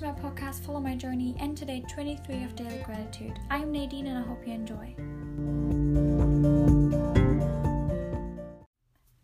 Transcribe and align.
to 0.00 0.06
my 0.06 0.12
podcast, 0.12 0.64
Follow 0.64 0.80
My 0.80 0.96
Journey, 0.96 1.36
and 1.38 1.54
today 1.54 1.84
23 1.92 2.44
of 2.44 2.56
Daily 2.56 2.82
Gratitude. 2.84 3.38
I'm 3.50 3.70
Nadine 3.70 4.06
and 4.06 4.16
I 4.16 4.22
hope 4.22 4.46
you 4.46 4.54
enjoy. 4.54 4.94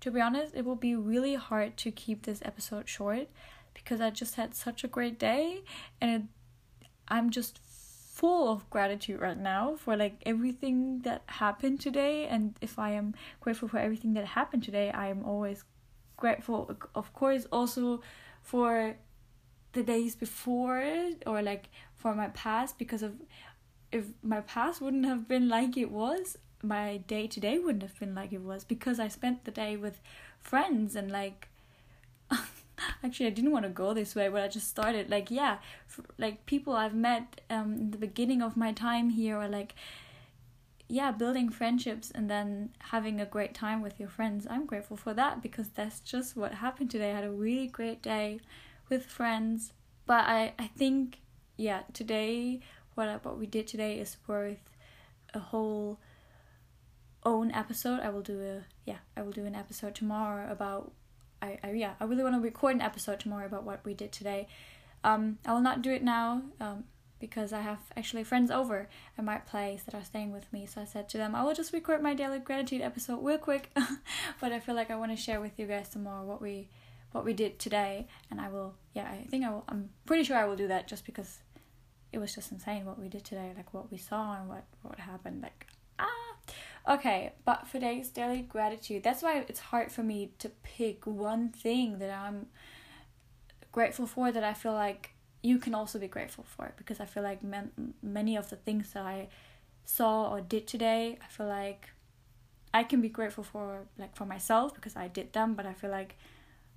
To 0.00 0.10
be 0.12 0.20
honest, 0.20 0.54
it 0.54 0.64
will 0.64 0.76
be 0.76 0.94
really 0.94 1.34
hard 1.34 1.76
to 1.78 1.90
keep 1.90 2.24
this 2.24 2.40
episode 2.44 2.88
short 2.88 3.26
because 3.74 4.00
I 4.00 4.10
just 4.10 4.36
had 4.36 4.54
such 4.54 4.84
a 4.84 4.86
great 4.88 5.18
day 5.18 5.64
and 6.00 6.10
it, 6.12 6.22
I'm 7.08 7.30
just 7.30 7.58
full 7.58 8.52
of 8.52 8.70
gratitude 8.70 9.20
right 9.20 9.38
now 9.38 9.74
for 9.74 9.96
like 9.96 10.22
everything 10.24 11.00
that 11.00 11.24
happened 11.26 11.80
today 11.80 12.28
and 12.28 12.54
if 12.60 12.78
I 12.78 12.92
am 12.92 13.14
grateful 13.40 13.66
for 13.66 13.78
everything 13.78 14.14
that 14.14 14.24
happened 14.24 14.62
today, 14.62 14.92
I 14.92 15.08
am 15.08 15.24
always 15.24 15.64
grateful 16.16 16.76
of 16.94 17.12
course 17.12 17.46
also 17.50 18.02
for 18.40 18.94
the 19.72 19.82
days 19.82 20.14
before 20.14 20.82
or 21.26 21.42
like 21.42 21.68
for 21.96 22.14
my 22.14 22.28
past 22.28 22.78
because 22.78 23.02
of 23.02 23.14
if 23.92 24.06
my 24.22 24.40
past 24.40 24.80
wouldn't 24.80 25.06
have 25.06 25.28
been 25.28 25.48
like 25.48 25.76
it 25.76 25.90
was 25.90 26.38
my 26.62 26.98
day 27.06 27.26
to 27.26 27.40
day 27.40 27.58
wouldn't 27.58 27.82
have 27.82 27.98
been 27.98 28.14
like 28.14 28.32
it 28.32 28.42
was 28.42 28.64
because 28.64 29.00
i 29.00 29.08
spent 29.08 29.44
the 29.44 29.50
day 29.50 29.76
with 29.76 30.00
friends 30.40 30.94
and 30.94 31.10
like 31.10 31.48
actually 33.04 33.26
i 33.26 33.30
didn't 33.30 33.52
want 33.52 33.64
to 33.64 33.70
go 33.70 33.94
this 33.94 34.14
way 34.14 34.28
but 34.28 34.42
i 34.42 34.48
just 34.48 34.68
started 34.68 35.08
like 35.08 35.30
yeah 35.30 35.58
like 36.18 36.44
people 36.46 36.74
i've 36.74 36.94
met 36.94 37.40
um 37.48 37.74
in 37.74 37.90
the 37.90 37.98
beginning 37.98 38.42
of 38.42 38.56
my 38.56 38.72
time 38.72 39.10
here 39.10 39.36
or 39.36 39.48
like 39.48 39.74
yeah 40.90 41.12
building 41.12 41.48
friendships 41.48 42.10
and 42.10 42.28
then 42.28 42.70
having 42.78 43.20
a 43.20 43.24
great 43.24 43.54
time 43.54 43.80
with 43.80 44.00
your 44.00 44.08
friends. 44.08 44.46
I'm 44.50 44.66
grateful 44.66 44.96
for 44.96 45.14
that 45.14 45.40
because 45.40 45.68
that's 45.68 46.00
just 46.00 46.36
what 46.36 46.54
happened 46.54 46.90
today. 46.90 47.12
I 47.12 47.14
had 47.14 47.24
a 47.24 47.30
really 47.30 47.68
great 47.68 48.02
day 48.02 48.40
with 48.90 49.06
friends. 49.06 49.72
But 50.06 50.24
I, 50.26 50.52
I 50.58 50.66
think 50.66 51.20
yeah, 51.56 51.82
today 51.92 52.60
what 52.94 53.24
what 53.24 53.38
we 53.38 53.46
did 53.46 53.66
today 53.66 53.98
is 53.98 54.16
worth 54.26 54.70
a 55.32 55.38
whole 55.38 55.98
own 57.24 57.50
episode. 57.52 58.00
I 58.00 58.10
will 58.10 58.22
do 58.22 58.42
a 58.42 58.64
yeah, 58.84 58.98
I 59.16 59.22
will 59.22 59.32
do 59.32 59.46
an 59.46 59.54
episode 59.54 59.94
tomorrow 59.94 60.50
about 60.50 60.92
I, 61.40 61.58
I 61.62 61.72
yeah, 61.72 61.94
I 62.00 62.04
really 62.04 62.22
want 62.22 62.34
to 62.34 62.40
record 62.40 62.74
an 62.74 62.82
episode 62.82 63.20
tomorrow 63.20 63.46
about 63.46 63.64
what 63.64 63.84
we 63.84 63.94
did 63.94 64.12
today. 64.12 64.48
Um 65.04 65.38
I 65.46 65.52
will 65.52 65.60
not 65.60 65.82
do 65.82 65.92
it 65.92 66.02
now 66.02 66.42
um 66.60 66.84
because 67.20 67.52
I 67.52 67.60
have 67.60 67.78
actually 67.96 68.24
friends 68.24 68.50
over 68.50 68.88
at 69.18 69.24
my 69.24 69.36
place 69.36 69.82
that 69.82 69.94
are 69.94 70.02
staying 70.02 70.32
with 70.32 70.50
me. 70.52 70.64
So 70.66 70.80
I 70.80 70.86
said 70.86 71.08
to 71.10 71.18
them, 71.18 71.34
I 71.34 71.44
will 71.44 71.52
just 71.52 71.72
record 71.72 72.02
my 72.02 72.14
daily 72.14 72.38
gratitude 72.38 72.80
episode 72.80 73.22
real 73.22 73.36
quick. 73.36 73.70
but 74.40 74.52
I 74.52 74.58
feel 74.58 74.74
like 74.74 74.90
I 74.90 74.96
want 74.96 75.12
to 75.12 75.22
share 75.22 75.38
with 75.38 75.58
you 75.58 75.66
guys 75.66 75.90
tomorrow 75.90 76.24
what 76.24 76.40
we 76.40 76.68
what 77.12 77.24
we 77.24 77.32
did 77.32 77.58
today 77.58 78.06
and 78.30 78.40
I 78.40 78.48
will 78.48 78.74
yeah 78.94 79.08
I 79.10 79.26
think 79.30 79.44
I 79.44 79.50
will 79.50 79.64
I'm 79.68 79.90
pretty 80.06 80.24
sure 80.24 80.36
I 80.36 80.44
will 80.44 80.56
do 80.56 80.68
that 80.68 80.88
just 80.88 81.04
because 81.04 81.38
it 82.12 82.18
was 82.18 82.34
just 82.34 82.52
insane 82.52 82.84
what 82.84 82.98
we 82.98 83.08
did 83.08 83.24
today 83.24 83.52
like 83.56 83.72
what 83.72 83.90
we 83.90 83.98
saw 83.98 84.36
and 84.36 84.48
what 84.48 84.64
what 84.82 84.98
happened 84.98 85.42
like 85.42 85.66
ah 85.98 86.36
okay 86.88 87.32
but 87.44 87.66
for 87.66 87.74
today's 87.74 88.08
daily 88.08 88.42
gratitude 88.42 89.02
that's 89.02 89.22
why 89.22 89.44
it's 89.48 89.60
hard 89.60 89.90
for 89.90 90.02
me 90.02 90.32
to 90.38 90.48
pick 90.62 91.06
one 91.06 91.48
thing 91.48 91.98
that 91.98 92.10
I'm 92.10 92.46
grateful 93.72 94.06
for 94.06 94.32
that 94.32 94.44
I 94.44 94.54
feel 94.54 94.72
like 94.72 95.14
you 95.42 95.58
can 95.58 95.74
also 95.74 95.98
be 95.98 96.08
grateful 96.08 96.44
for 96.44 96.72
because 96.76 97.00
I 97.00 97.06
feel 97.06 97.22
like 97.22 97.42
man- 97.42 97.94
many 98.02 98.36
of 98.36 98.50
the 98.50 98.56
things 98.56 98.92
that 98.92 99.06
I 99.06 99.28
saw 99.84 100.30
or 100.30 100.40
did 100.40 100.66
today 100.66 101.18
I 101.22 101.28
feel 101.28 101.46
like 101.46 101.90
I 102.72 102.84
can 102.84 103.00
be 103.00 103.08
grateful 103.08 103.42
for 103.42 103.86
like 103.98 104.14
for 104.16 104.26
myself 104.26 104.74
because 104.74 104.96
I 104.96 105.08
did 105.08 105.32
them 105.32 105.54
but 105.54 105.66
I 105.66 105.72
feel 105.72 105.90
like 105.90 106.16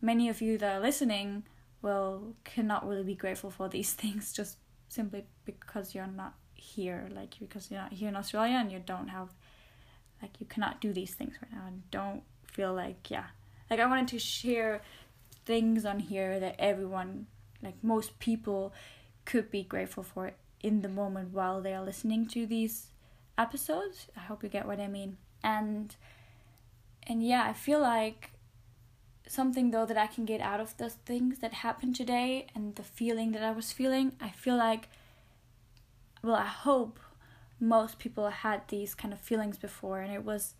many 0.00 0.28
of 0.28 0.40
you 0.40 0.58
that 0.58 0.76
are 0.76 0.80
listening 0.80 1.44
will 1.82 2.34
cannot 2.44 2.86
really 2.86 3.04
be 3.04 3.14
grateful 3.14 3.50
for 3.50 3.68
these 3.68 3.92
things 4.02 4.32
just 4.32 4.58
simply 4.88 5.24
because 5.44 5.94
you're 5.94 6.06
not 6.06 6.34
here 6.54 7.08
like 7.14 7.36
because 7.38 7.70
you're 7.70 7.80
not 7.80 7.92
here 7.92 8.08
in 8.08 8.16
australia 8.16 8.56
and 8.56 8.72
you 8.72 8.80
don't 8.80 9.08
have 9.08 9.28
like 10.22 10.40
you 10.40 10.46
cannot 10.46 10.80
do 10.80 10.92
these 10.92 11.14
things 11.14 11.34
right 11.42 11.52
now. 11.52 11.64
And 11.66 11.88
don't 11.90 12.22
feel 12.52 12.74
like 12.74 13.10
yeah. 13.10 13.26
Like 13.70 13.80
i 13.80 13.86
wanted 13.86 14.08
to 14.08 14.18
share 14.18 14.82
things 15.44 15.84
on 15.84 16.00
here 16.00 16.38
that 16.40 16.56
everyone 16.58 17.26
like 17.62 17.82
most 17.82 18.18
people 18.18 18.72
could 19.24 19.50
be 19.50 19.62
grateful 19.62 20.02
for 20.02 20.32
in 20.60 20.82
the 20.82 20.88
moment 20.88 21.32
while 21.32 21.60
they 21.60 21.74
are 21.74 21.84
listening 21.84 22.26
to 22.28 22.46
these 22.46 22.88
episodes. 23.36 24.08
I 24.16 24.20
hope 24.20 24.42
you 24.42 24.48
get 24.48 24.66
what 24.66 24.80
i 24.80 24.88
mean. 24.88 25.16
And 25.42 25.94
and 27.06 27.26
yeah 27.26 27.44
i 27.44 27.52
feel 27.52 27.80
like 27.80 28.32
something 29.28 29.70
though 29.70 29.86
that 29.86 29.96
I 29.96 30.06
can 30.06 30.24
get 30.24 30.40
out 30.40 30.60
of 30.60 30.76
the 30.76 30.90
things 30.90 31.38
that 31.38 31.52
happened 31.52 31.96
today 31.96 32.46
and 32.54 32.74
the 32.74 32.82
feeling 32.82 33.32
that 33.32 33.42
I 33.42 33.52
was 33.52 33.72
feeling. 33.72 34.12
I 34.20 34.30
feel 34.30 34.56
like, 34.56 34.88
well, 36.22 36.36
I 36.36 36.46
hope 36.46 36.98
most 37.60 37.98
people 37.98 38.28
had 38.28 38.62
these 38.68 38.94
kind 38.94 39.12
of 39.12 39.20
feelings 39.20 39.58
before, 39.58 40.00
and 40.00 40.12
it 40.12 40.24
was 40.24 40.54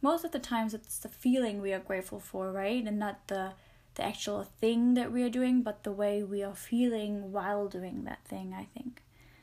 most 0.00 0.24
of 0.24 0.32
the 0.32 0.38
times 0.38 0.74
it's 0.74 0.98
the 0.98 1.08
feeling 1.08 1.60
we 1.60 1.72
are 1.72 1.78
grateful 1.78 2.20
for, 2.20 2.52
right? 2.52 2.84
And 2.84 2.98
not 2.98 3.28
the 3.28 3.52
the 3.94 4.04
actual 4.04 4.44
thing 4.60 4.94
that 4.94 5.10
we 5.10 5.24
are 5.24 5.30
doing, 5.30 5.62
but 5.62 5.82
the 5.82 5.90
way 5.90 6.22
we 6.22 6.42
are 6.42 6.54
feeling 6.54 7.32
while 7.32 7.66
doing 7.66 8.04
that 8.04 8.24
thing, 8.24 8.54
I 8.56 8.64
think. 8.64 9.02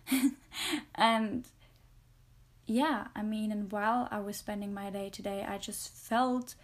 and 0.96 1.46
yeah, 2.66 3.08
I 3.14 3.22
mean, 3.22 3.52
and 3.52 3.72
while 3.72 4.08
I 4.12 4.20
was 4.20 4.38
spending 4.38 4.74
my 4.74 4.90
day 4.90 5.10
today, 5.10 5.46
I 5.48 5.58
just 5.58 5.94
felt 5.94 6.56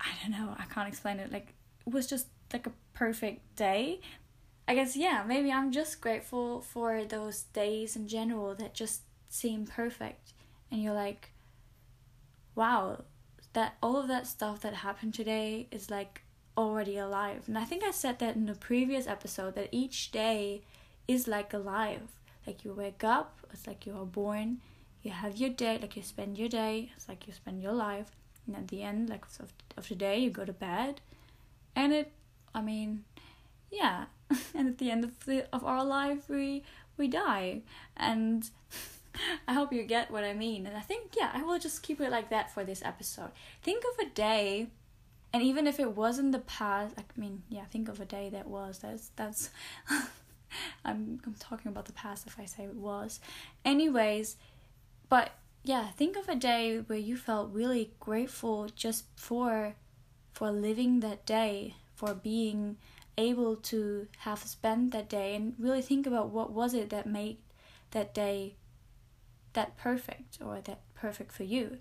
I 0.00 0.08
don't 0.22 0.32
know, 0.32 0.54
I 0.58 0.64
can't 0.64 0.88
explain 0.88 1.18
it. 1.18 1.32
Like 1.32 1.54
it 1.86 1.92
was 1.92 2.06
just 2.06 2.26
like 2.52 2.66
a 2.66 2.72
perfect 2.94 3.56
day. 3.56 4.00
I 4.66 4.74
guess 4.74 4.96
yeah, 4.96 5.24
maybe 5.26 5.52
I'm 5.52 5.72
just 5.72 6.00
grateful 6.00 6.60
for 6.60 7.04
those 7.04 7.42
days 7.42 7.96
in 7.96 8.08
general 8.08 8.54
that 8.56 8.74
just 8.74 9.02
seem 9.28 9.66
perfect 9.66 10.32
and 10.70 10.82
you're 10.82 10.94
like 10.94 11.30
wow, 12.54 13.04
that 13.52 13.76
all 13.82 13.96
of 13.96 14.08
that 14.08 14.26
stuff 14.26 14.60
that 14.60 14.74
happened 14.74 15.14
today 15.14 15.66
is 15.70 15.90
like 15.90 16.22
already 16.56 16.98
alive. 16.98 17.44
And 17.46 17.56
I 17.56 17.64
think 17.64 17.82
I 17.82 17.90
said 17.90 18.18
that 18.18 18.36
in 18.36 18.46
the 18.46 18.54
previous 18.54 19.06
episode 19.06 19.54
that 19.54 19.68
each 19.72 20.10
day 20.10 20.62
is 21.08 21.26
like 21.26 21.54
alive. 21.54 22.02
Like 22.46 22.64
you 22.64 22.72
wake 22.72 23.04
up, 23.04 23.38
it's 23.52 23.66
like 23.66 23.86
you 23.86 23.96
are 23.96 24.04
born, 24.04 24.58
you 25.02 25.10
have 25.10 25.36
your 25.36 25.50
day, 25.50 25.78
like 25.80 25.96
you 25.96 26.02
spend 26.02 26.38
your 26.38 26.48
day, 26.48 26.92
it's 26.96 27.08
like 27.08 27.26
you 27.26 27.32
spend 27.32 27.62
your 27.62 27.72
life 27.72 28.10
and 28.50 28.64
at 28.64 28.68
the 28.68 28.82
end 28.82 29.08
like 29.08 29.24
of, 29.38 29.52
of 29.76 29.88
the 29.88 29.94
day 29.94 30.18
you 30.18 30.30
go 30.30 30.44
to 30.44 30.52
bed. 30.52 31.00
And 31.76 31.92
it 31.92 32.12
i 32.54 32.60
mean 32.60 33.04
yeah. 33.70 34.06
And 34.54 34.68
at 34.68 34.78
the 34.78 34.90
end 34.90 35.04
of 35.04 35.24
the 35.24 35.46
of 35.52 35.64
our 35.64 35.84
life 35.84 36.28
we 36.28 36.64
we 36.96 37.08
die. 37.08 37.62
And 37.96 38.48
i 39.48 39.54
hope 39.54 39.72
you 39.72 39.82
get 39.84 40.10
what 40.10 40.24
i 40.24 40.32
mean. 40.32 40.66
And 40.66 40.76
i 40.76 40.80
think 40.80 41.14
yeah 41.16 41.30
i 41.32 41.42
will 41.42 41.58
just 41.58 41.82
keep 41.82 42.00
it 42.00 42.10
like 42.10 42.30
that 42.30 42.52
for 42.52 42.64
this 42.64 42.82
episode. 42.84 43.30
Think 43.62 43.84
of 43.84 44.06
a 44.06 44.10
day 44.10 44.68
and 45.32 45.42
even 45.42 45.66
if 45.68 45.78
it 45.78 45.94
was 45.94 46.18
in 46.18 46.32
the 46.32 46.40
past 46.40 46.96
i 46.98 47.04
mean 47.16 47.42
yeah 47.48 47.64
think 47.70 47.88
of 47.88 48.00
a 48.00 48.04
day 48.04 48.28
that 48.30 48.46
was. 48.46 48.80
That's 48.80 49.10
that's 49.16 49.50
I'm, 50.84 51.20
I'm 51.24 51.34
talking 51.38 51.70
about 51.70 51.84
the 51.84 51.92
past 51.92 52.26
if 52.26 52.40
i 52.40 52.44
say 52.44 52.64
it 52.64 52.74
was. 52.74 53.20
Anyways 53.64 54.36
but 55.08 55.32
yeah, 55.62 55.88
think 55.90 56.16
of 56.16 56.28
a 56.28 56.34
day 56.34 56.78
where 56.78 56.98
you 56.98 57.16
felt 57.16 57.52
really 57.52 57.92
grateful 58.00 58.68
just 58.74 59.04
for 59.16 59.74
for 60.32 60.50
living 60.50 61.00
that 61.00 61.26
day, 61.26 61.74
for 61.94 62.14
being 62.14 62.76
able 63.18 63.56
to 63.56 64.06
have 64.18 64.38
spent 64.42 64.92
that 64.92 65.08
day 65.08 65.34
and 65.34 65.54
really 65.58 65.82
think 65.82 66.06
about 66.06 66.30
what 66.30 66.52
was 66.52 66.72
it 66.72 66.88
that 66.90 67.06
made 67.06 67.36
that 67.90 68.14
day 68.14 68.54
that 69.52 69.76
perfect 69.76 70.38
or 70.40 70.60
that 70.62 70.80
perfect 70.94 71.32
for 71.32 71.44
you. 71.44 71.78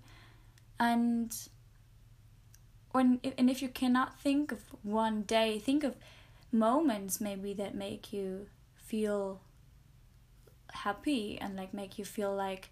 And 0.79 1.35
when 2.91 3.19
and 3.38 3.50
if 3.50 3.61
you 3.61 3.69
cannot 3.69 4.19
think 4.19 4.51
of 4.51 4.61
one 4.84 5.22
day, 5.23 5.59
think 5.59 5.84
of 5.84 5.96
moments 6.52 7.22
maybe 7.22 7.53
that 7.53 7.75
make 7.75 8.11
you 8.11 8.47
feel 8.75 9.40
happy 10.72 11.37
and 11.40 11.55
like 11.55 11.73
make 11.73 11.97
you 11.97 12.05
feel 12.05 12.35
like 12.35 12.70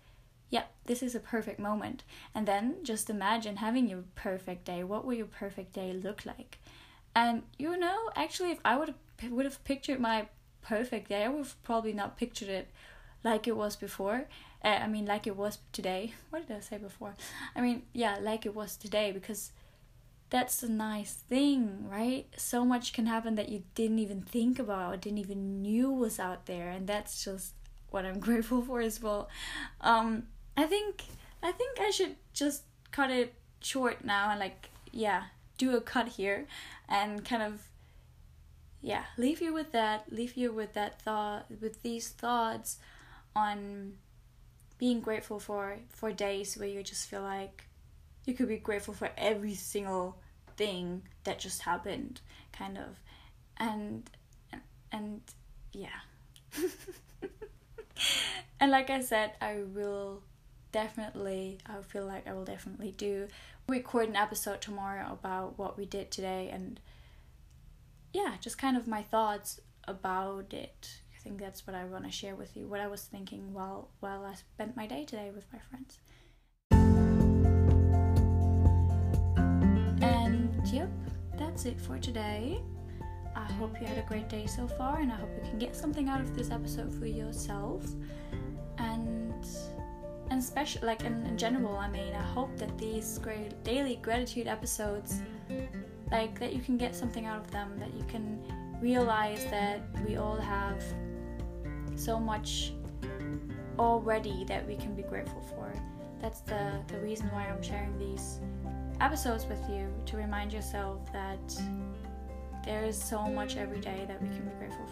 yeah, 0.49 0.63
this 0.85 1.03
is 1.03 1.15
a 1.15 1.19
perfect 1.19 1.59
moment. 1.59 2.03
And 2.33 2.47
then 2.47 2.77
just 2.83 3.09
imagine 3.09 3.57
having 3.57 3.87
your 3.87 4.03
perfect 4.15 4.65
day. 4.65 4.83
What 4.83 5.05
will 5.05 5.13
your 5.13 5.25
perfect 5.25 5.73
day 5.73 5.93
look 5.93 6.25
like? 6.25 6.59
And 7.15 7.43
you 7.57 7.77
know, 7.77 8.09
actually, 8.15 8.51
if 8.51 8.59
I 8.63 8.77
would 8.77 8.93
have, 9.21 9.31
would 9.31 9.45
have 9.45 9.63
pictured 9.63 9.99
my 9.99 10.27
perfect 10.61 11.09
day, 11.09 11.23
I 11.23 11.29
would 11.29 11.39
have 11.39 11.63
probably 11.63 11.93
not 11.93 12.17
pictured 12.17 12.49
it 12.49 12.69
like 13.23 13.47
it 13.47 13.57
was 13.57 13.75
before. 13.75 14.25
Uh, 14.63 14.79
I 14.83 14.87
mean, 14.87 15.05
like 15.05 15.27
it 15.27 15.35
was 15.35 15.59
today. 15.71 16.13
What 16.29 16.47
did 16.47 16.57
I 16.57 16.59
say 16.61 16.77
before? 16.77 17.15
I 17.55 17.61
mean, 17.61 17.83
yeah, 17.93 18.17
like 18.21 18.45
it 18.45 18.55
was 18.55 18.77
today 18.77 19.11
because 19.11 19.51
that's 20.29 20.61
a 20.63 20.71
nice 20.71 21.13
thing, 21.13 21.87
right? 21.89 22.27
So 22.37 22.65
much 22.65 22.93
can 22.93 23.05
happen 23.05 23.35
that 23.35 23.49
you 23.49 23.63
didn't 23.75 23.99
even 23.99 24.21
think 24.21 24.59
about, 24.59 24.93
or 24.93 24.97
didn't 24.97 25.19
even 25.19 25.61
knew 25.61 25.89
was 25.91 26.19
out 26.19 26.45
there, 26.45 26.69
and 26.69 26.87
that's 26.87 27.23
just 27.23 27.53
what 27.89 28.05
I'm 28.05 28.19
grateful 28.27 28.61
for 28.61 28.81
as 28.81 29.01
well. 29.01 29.29
Um, 29.81 30.23
I 30.57 30.65
think 30.65 31.03
I 31.41 31.51
think 31.51 31.79
I 31.79 31.91
should 31.91 32.15
just 32.33 32.63
cut 32.91 33.11
it 33.11 33.33
short 33.61 34.03
now 34.03 34.31
and 34.31 34.39
like 34.39 34.69
yeah, 34.91 35.25
do 35.57 35.75
a 35.75 35.81
cut 35.81 36.07
here 36.07 36.47
and 36.89 37.23
kind 37.23 37.43
of 37.43 37.61
yeah, 38.81 39.03
leave 39.17 39.41
you 39.41 39.53
with 39.53 39.71
that. 39.71 40.11
Leave 40.11 40.35
you 40.35 40.51
with 40.51 40.73
that 40.73 41.01
thought, 41.01 41.45
with 41.61 41.81
these 41.83 42.09
thoughts 42.09 42.77
on 43.35 43.93
being 44.77 45.01
grateful 45.01 45.39
for 45.39 45.77
for 45.89 46.11
days 46.11 46.57
where 46.57 46.67
you 46.67 46.83
just 46.83 47.07
feel 47.07 47.21
like 47.21 47.65
you 48.25 48.33
could 48.33 48.47
be 48.47 48.57
grateful 48.57 48.93
for 48.93 49.09
every 49.17 49.55
single 49.55 50.17
thing 50.55 51.03
that 51.23 51.39
just 51.39 51.61
happened, 51.61 52.21
kind 52.51 52.77
of, 52.77 52.99
and 53.57 54.09
and 54.91 55.21
yeah. 55.73 56.01
and 58.59 58.71
like 58.71 58.89
I 58.89 59.01
said, 59.01 59.33
I 59.41 59.63
will 59.65 60.21
definitely, 60.71 61.59
I 61.65 61.81
feel 61.81 62.05
like 62.05 62.27
I 62.27 62.33
will 62.33 62.45
definitely 62.45 62.91
do 62.91 63.27
record 63.67 64.07
an 64.09 64.15
episode 64.15 64.61
tomorrow 64.61 65.11
about 65.11 65.57
what 65.57 65.77
we 65.77 65.85
did 65.85 66.09
today 66.11 66.49
and 66.51 66.79
yeah, 68.13 68.35
just 68.39 68.57
kind 68.57 68.77
of 68.77 68.87
my 68.87 69.03
thoughts 69.03 69.59
about 69.87 70.53
it. 70.53 71.01
I 71.15 71.19
think 71.21 71.39
that's 71.39 71.67
what 71.67 71.75
I 71.75 71.85
want 71.85 72.05
to 72.05 72.11
share 72.11 72.35
with 72.35 72.55
you, 72.55 72.67
what 72.67 72.79
I 72.79 72.87
was 72.87 73.03
thinking 73.03 73.53
while 73.53 73.89
while 73.99 74.25
I 74.25 74.33
spent 74.35 74.75
my 74.75 74.87
day 74.87 75.03
today 75.05 75.31
with 75.33 75.45
my 75.51 75.59
friends. 75.69 75.99
And 80.01 80.67
yep, 80.67 80.89
that's 81.37 81.65
it 81.65 81.79
for 81.79 81.97
today. 81.99 82.61
I 83.35 83.51
hope 83.53 83.79
you 83.79 83.85
had 83.85 83.97
a 83.97 84.07
great 84.07 84.29
day 84.29 84.47
so 84.47 84.67
far, 84.67 84.99
and 84.99 85.11
I 85.11 85.15
hope 85.15 85.29
you 85.35 85.49
can 85.49 85.59
get 85.59 85.75
something 85.75 86.09
out 86.09 86.21
of 86.21 86.35
this 86.35 86.49
episode 86.49 86.91
for 86.97 87.05
yourself. 87.05 87.85
And 88.79 89.45
and 90.29 90.43
special, 90.43 90.85
like 90.85 91.03
in, 91.03 91.25
in 91.25 91.37
general, 91.37 91.75
I 91.77 91.89
mean, 91.89 92.13
I 92.13 92.21
hope 92.21 92.55
that 92.57 92.77
these 92.77 93.19
great 93.19 93.63
daily 93.63 93.97
gratitude 94.01 94.47
episodes, 94.47 95.21
like 96.11 96.39
that 96.39 96.53
you 96.53 96.61
can 96.61 96.77
get 96.77 96.95
something 96.95 97.25
out 97.25 97.39
of 97.39 97.51
them, 97.51 97.77
that 97.79 97.93
you 97.93 98.03
can 98.07 98.41
realize 98.81 99.45
that 99.45 99.81
we 100.07 100.17
all 100.17 100.37
have 100.37 100.83
so 101.95 102.19
much 102.19 102.73
already 103.79 104.43
that 104.45 104.67
we 104.67 104.75
can 104.75 104.95
be 104.95 105.03
grateful 105.03 105.41
for. 105.41 105.71
That's 106.21 106.41
the 106.41 106.81
the 106.87 106.99
reason 106.99 107.27
why 107.27 107.47
I'm 107.47 107.61
sharing 107.61 107.97
these 107.97 108.39
episodes 108.99 109.45
with 109.45 109.61
you 109.69 109.87
to 110.07 110.17
remind 110.17 110.51
yourself 110.51 111.11
that 111.13 111.61
there 112.65 112.83
is 112.83 113.01
so 113.01 113.27
much 113.27 113.55
every 113.55 113.79
day 113.79 114.05
that 114.07 114.21
we 114.21 114.27
can 114.29 114.43
be 114.43 114.51
grateful 114.57 114.85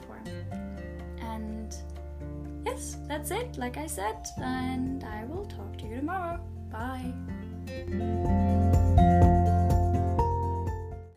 that's 3.27 3.41
it, 3.41 3.57
like 3.57 3.77
I 3.77 3.87
said, 3.87 4.27
and 4.37 5.03
I 5.03 5.25
will 5.25 5.45
talk 5.45 5.77
to 5.77 5.87
you 5.87 5.97
tomorrow. 5.97 6.39
Bye. 6.69 7.13